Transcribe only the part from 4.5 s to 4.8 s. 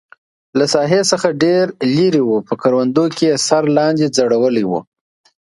و.